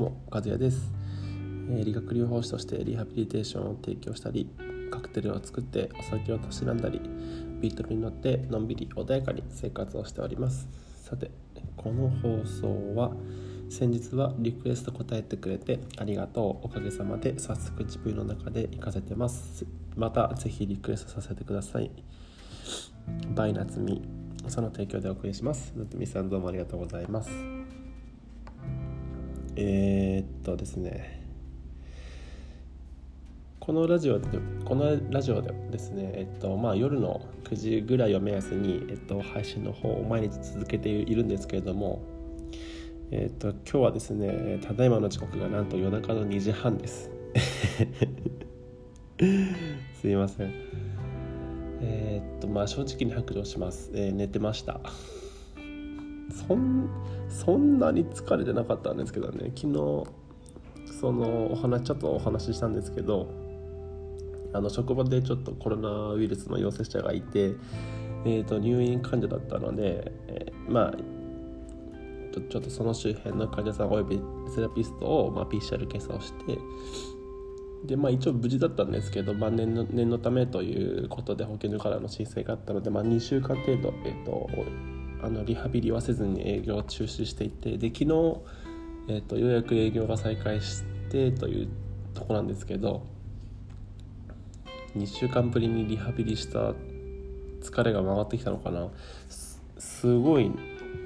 [0.00, 0.90] も和也です、
[1.68, 4.48] 理学療法士としてリハビリテーションを提供したり
[4.90, 7.00] カクテルを作ってお酒をたしなんだり
[7.60, 10.68] ビートルに乗ってのんびり穏やかに生活をしております。
[11.02, 11.30] さて
[11.76, 13.12] この放送は
[13.68, 16.66] 先日はリクエスト答えてくれてありがとう。
[16.66, 19.66] おかげさまで早速自分の中で活かせてます。
[19.96, 21.90] また是非リクエストさせてください。
[23.34, 24.02] バイナツミ
[24.48, 25.72] その提供でお送りします。
[25.76, 27.59] 夏美さんどうもありがとうございます。
[29.56, 31.20] えー、っとですね。
[33.60, 34.26] このラジオで
[34.64, 42.02] このラジオでですね、えっとまあ、夜の9時ぐらいを目安に、えっと、配信の方を毎日続けているんですけれども、
[43.10, 47.10] えっと、今日はですねただいまの時刻がなんと夜中の2時半です。
[50.00, 50.52] すいません。
[51.82, 54.80] え、っとまあ正直に白状します、えー、寝てました。
[56.30, 56.88] そん
[57.28, 59.52] そんなに疲れてなかったんですけどね。
[59.56, 60.04] 昨日
[61.00, 63.28] そのお話ちょっとお話ししたんですけど
[64.52, 67.52] あの職場でちょっとコロナウイルスの陽性者がいて、
[68.24, 70.94] えー、と入院患者だったので、えー、まあ
[72.32, 74.20] ちょっとその周辺の患者さんおよび
[74.54, 76.58] セラピストを、まあ、PCR 検査をして
[77.84, 84.48] でまあ一応無事だったんですけど、まあ、念の念のためということで保健所からの申請があったので、まあ、2週間程度、えーと
[85.22, 88.04] あのリハビリはせずに営業を中止していてで昨日、
[89.08, 91.68] えーと、ようやく営業が再開してという
[92.14, 93.06] とこなんですけど
[94.96, 96.72] 2週間ぶりにリハビリした
[97.60, 98.88] 疲れが回ってきたのかな。
[99.78, 100.50] すごい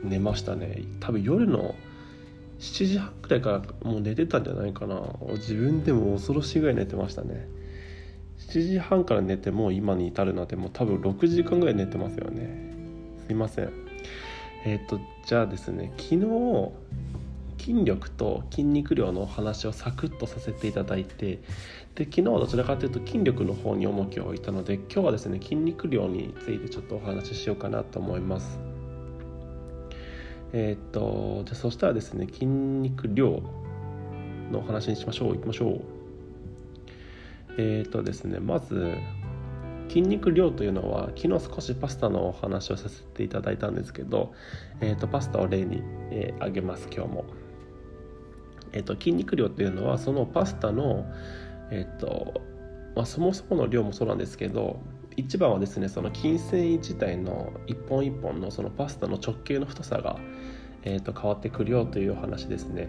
[0.03, 0.83] 寝ましたね。
[1.01, 1.75] 多分夜の
[2.61, 5.03] 7時半くらいからもう寝てたんじゃないかな。
[5.33, 7.47] 自分でも恐ろしいぐらい寝てましたね。
[8.39, 12.75] 7時半から寝ても今に至るのでもう多分6時間ぐらい寝てますよね。
[13.27, 13.84] すいません。
[14.65, 16.73] えっ、ー、とじゃあですね昨日
[17.59, 21.41] 筋力と筋肉量のお話をサクッとさせていただいて
[21.95, 28.59] で昨日はどちらかというと筋力の方に重きを置いたので今日はですね筋肉量についてちょっとお話ししようかなと思います。
[30.53, 33.43] えっ、ー、とじゃあそしたらですね筋肉量
[34.53, 35.81] のお話にしましょういきましょう。
[37.57, 38.97] えっ、ー、とですねまず
[39.89, 44.33] 筋肉量というのは昨日少しパスタのお話をさせていただいたんですけど、
[44.81, 47.25] えーと、パスタを例に、えー、あげます今日も、
[48.73, 51.07] えーと、筋肉量というのはそのパスタの、
[51.71, 52.41] えーと
[52.97, 54.81] まあ、そもそもの量もそうなんですけど
[55.17, 60.19] 一番はですねその筋繊維自体の一本一本のそのパスタの直径の太さが、
[60.83, 62.89] えー、と変わってくるよというお話ですね。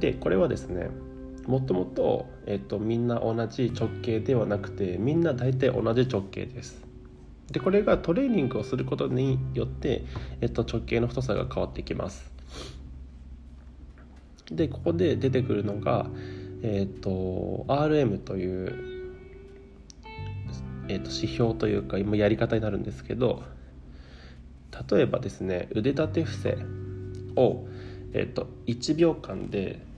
[0.00, 0.90] でこれはですね
[1.50, 6.80] もともと、えっと、みんな同じ直径ではなくてみんな大体同じ直径です。
[7.50, 10.04] でこれがトレーニングをすることによって、
[10.40, 12.30] えっと、直径の太さが変わってきます。
[14.52, 16.06] でここで出てくるのが、
[16.62, 18.74] えっと、RM という、
[20.86, 23.42] えっと、指標というか今やり方になるんですけど
[24.88, 26.58] 例えばですね腕立て伏せ
[27.34, 27.66] を、
[28.12, 29.89] えっと、1秒間で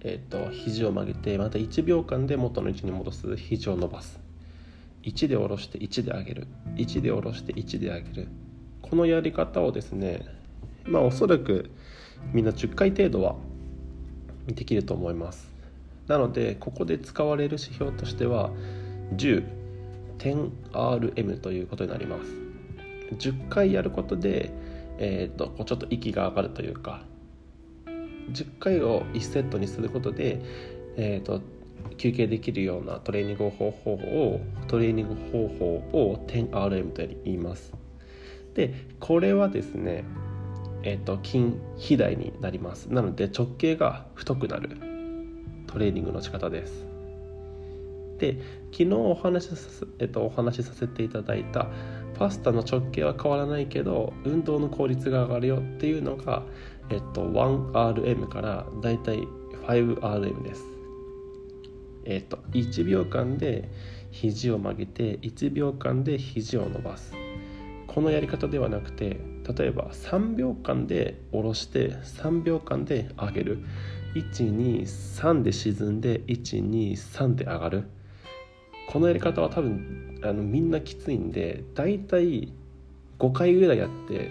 [0.00, 4.20] えーと、肘を曲げてまた1秒間で元の位置に戻す肘を伸ばす。
[5.02, 6.46] 1で下ろして1で上げる。
[6.76, 8.28] 1で下ろして1で上げる。
[8.82, 10.24] このやり方をですね
[10.84, 11.70] まあおそらく
[12.32, 13.36] みんな10回程度は
[14.46, 15.48] できると思います。
[16.06, 18.50] なのでここで使われる指標としては
[19.16, 19.44] 10
[20.18, 22.32] 10RM ということになります。
[23.16, 24.50] 10回やることで、
[24.98, 27.02] えーとちょっと息が上がるというか
[28.32, 30.40] 10回を1セットにすることで、
[30.96, 31.40] えーと、
[31.96, 37.72] 休憩できるようなトレーニング方法をトレーニング方法を 10RM と言います。
[38.54, 40.04] でこれはですね
[40.82, 42.86] えっ、ー、と筋肥大になります。
[42.86, 44.70] なので直径が太くなる
[45.66, 46.86] トレーニングの仕方です。
[48.18, 48.38] で
[48.72, 51.68] 昨日お話しさせ,、えっと、お話しさせていただいた
[52.18, 56.42] パスタの直径は変わらないけど運動の効率が上がるよっていうのが
[56.90, 59.26] えっと 1RM からだいたい
[59.66, 60.64] 5RM です。
[62.04, 63.70] えっと1秒間で
[64.10, 67.12] 肘を曲げて1秒間で肘を伸ばす。
[67.86, 69.20] このやり方ではなくて
[69.56, 73.58] 例えば3秒間で下ろして3秒間で上げる。
[74.14, 77.84] 123で沈んで123で上がる。
[78.88, 82.52] このやり方は多分あのみんなきついんでだいたい
[83.18, 84.30] 5回ぐらいやって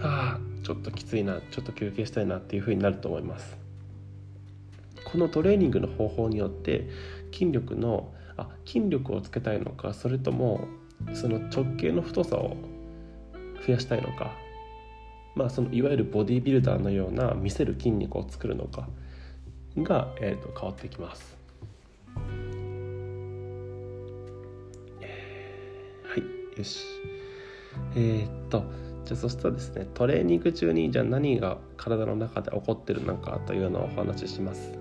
[0.00, 3.56] はあちょっときついなちょっと休憩したいなっていう風になると思います
[5.04, 6.88] このトレーニングの方法によって
[7.32, 10.66] 筋力のあ筋力をつけたいのかそれとも
[11.14, 12.56] その直径の太さを
[13.66, 14.32] 増やしたいのか
[15.34, 18.88] まあそのいわゆるボディービルダーのような見せる筋肉を作るのか
[19.78, 21.36] が、えーと、変わってきます。
[22.14, 22.20] は
[26.16, 26.84] いよし
[27.96, 28.64] えー、っと
[29.04, 34.72] じゃあそしたらですねトレーニング中にじゃあ何が体の中で起こってるのかというのをお話しします。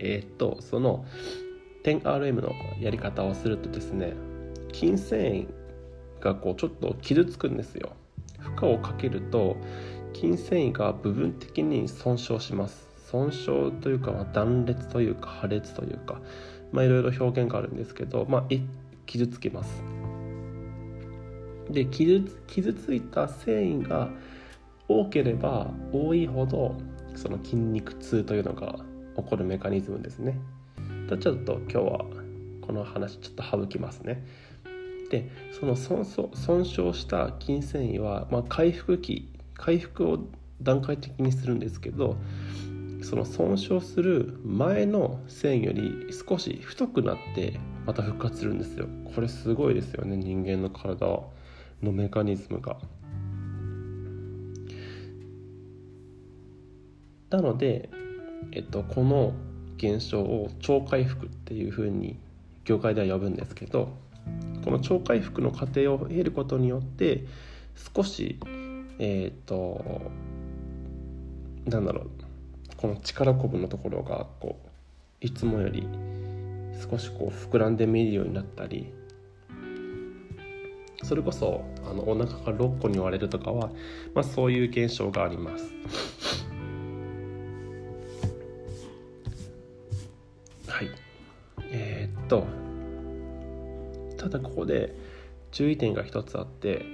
[0.00, 1.04] えー、っとその
[1.84, 4.14] 10RM のやり方をするとですね
[4.72, 5.48] 筋繊維
[6.20, 7.92] がこうちょっと傷つくんですよ。
[8.38, 9.56] 負荷をかけると
[10.14, 12.88] 筋繊維が部分的に損傷します。
[13.10, 16.20] 損傷というか、断裂というか破裂というか
[16.72, 18.44] まあいろいろ表現があるんですけど、まあ、
[19.06, 19.82] 傷つきます。
[21.70, 24.08] で傷傷ついた繊維が
[24.88, 26.76] 多ければ多いほど
[27.14, 28.76] その筋肉痛というのが
[29.16, 30.38] 起こるメカニズムですね。
[31.20, 32.04] ちょっと今日は
[32.62, 34.24] この話ちょっと省きますね。
[35.10, 40.18] でその損損傷した筋繊維は、まあ、回復期回復を
[40.62, 42.16] 段階的にするんですけど
[43.02, 48.86] その損傷する前の繊維より少し太くなってまた復活するんですよ。
[49.14, 51.06] これすごいですよね人間の体
[51.82, 52.78] のメカニズムが。
[57.30, 57.90] なので、
[58.52, 59.34] えっと、この
[59.76, 62.18] 現象を超回復っていうふうに
[62.64, 63.96] 業界では呼ぶんですけど
[64.64, 67.24] この超回復の過程を得ることによって
[67.94, 68.38] 少し
[68.98, 70.10] えっ、と
[71.66, 72.10] なんだろう
[72.76, 74.68] この力こぶのところがこう
[75.20, 75.86] いつもより
[76.90, 78.92] 少しこう膨らんで見えるようになったり
[81.08, 83.70] それこそあのお腹が6個に割れるとかは、
[84.14, 85.64] まあ、そういう現象があります。
[90.66, 90.90] はい。
[91.70, 92.46] えー、っと
[94.18, 94.94] ただここで
[95.50, 96.84] 注意点が一つあって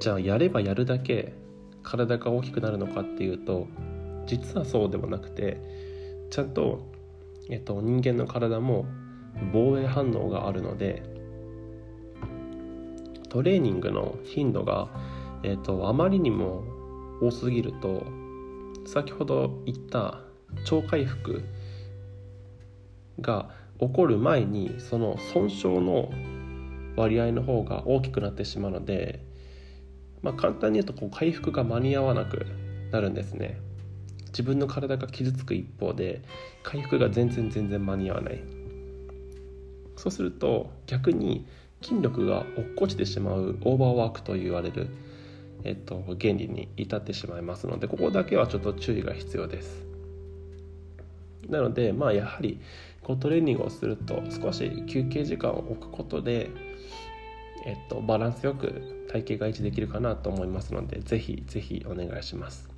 [0.00, 1.34] じゃあやればやるだけ
[1.82, 3.68] 体が大きくなるのかっていうと
[4.24, 5.60] 実はそうでもなくて
[6.30, 6.90] ちゃんと、
[7.50, 8.86] えっと、人間の体も
[9.52, 11.11] 防衛反応があるので
[13.32, 14.88] トレーニングの頻度が、
[15.42, 16.64] えっと、あまりにも
[17.22, 18.04] 多すぎると
[18.84, 20.20] 先ほど言った
[20.66, 21.42] 超回復
[23.22, 23.48] が
[23.80, 26.10] 起こる前にその損傷の
[26.94, 29.24] 割合の方が大きくなってしまうので、
[30.20, 32.44] まあ、簡単に言うとこう回復が間に合わなく
[32.90, 33.58] なるんですね。
[34.26, 36.20] 自分の体が傷つく一方で
[36.62, 38.42] 回復が全然全然間に合わない。
[39.96, 41.46] そうすると逆に
[41.82, 44.88] 筋力が落っこちてしまうオーバーワークと言われる、
[45.64, 49.86] えっと、原理に至ってしまいますのでここだけはちょっと注意が必要です。
[51.48, 52.60] なのでまあやはり
[53.02, 56.50] こうトレーニングをすると少し休憩時間を置くことで、
[57.66, 62.70] えっと、バランスよく体型が維持できるかなと思いますのでぜひぜひお願いします。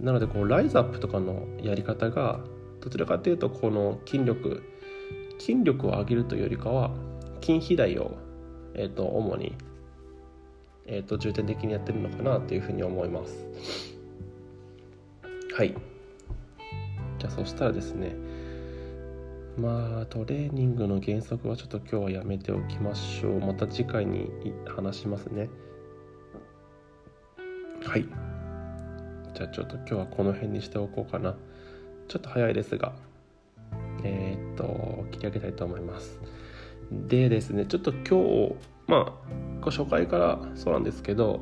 [0.00, 2.40] なのでこうライズアップとかのやり方が
[2.80, 4.62] どちらかというとこの筋力
[5.38, 6.90] 筋力を上げるというよりかは
[7.40, 8.16] 筋肥大を、
[8.74, 9.54] えっと、主に、
[10.86, 13.46] えっと、重点的にやってるのかなというふうに思います。
[15.54, 15.74] はい。
[17.18, 18.14] じゃあそしたらですね
[19.58, 23.40] まあトレーニングの原則はちょっと今日はやめておきましょう。
[23.40, 24.30] また次回に
[24.66, 25.48] 話しますね。
[27.84, 28.06] はい。
[29.34, 31.34] じゃあちょっと今日はこの辺にしておこうかな。
[32.06, 33.07] ちょっと早いですが。
[34.04, 36.20] えー、っと切り上げたいと思います。
[36.90, 38.54] でですねちょっと今日
[38.86, 39.20] ま
[39.60, 41.40] あ初回からそうなんですけど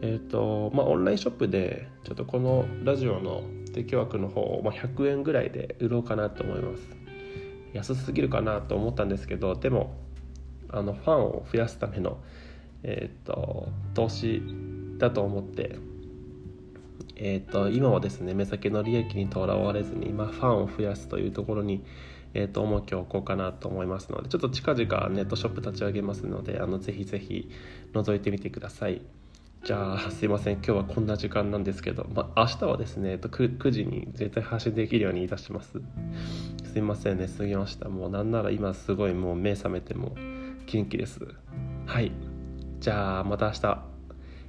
[0.00, 6.82] えっ、とまあオンラインショップでちょっとこのラジオの提供枠の方を、まあ、100円ぐらいで売ろうかなと思います。
[7.74, 9.94] 安すぎるかなと思ったんですけどでも
[10.70, 12.18] あのファンを増やすための、
[12.82, 14.42] えーと、投資
[14.98, 15.78] だと思って、
[17.16, 21.84] えーと、今はですね目先の利益にとらわれずに、まあ、ファンを増やすというところに、
[22.34, 27.50] えーと、重きを置こうかなと思いますのでちょっと近々ネットショップ立ち上げますのであのぜひぜひ
[27.92, 29.02] 覗いてみてください。
[29.64, 30.54] じゃあすいません。
[30.54, 35.80] 今日はこんな時間なんですけど、まあ、明日はですね 9, 9時に絶対発信できるようにいたします。
[36.72, 37.88] すいませんね過ぎました。
[37.88, 40.14] もうなんなら今すごいもう目覚めても
[40.66, 41.20] 元気です。
[41.86, 42.12] はい。
[42.78, 43.84] じゃあまた明日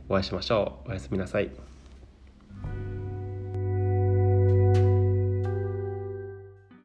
[0.10, 0.92] お会いしましょう。
[0.92, 1.69] おやすみなさい。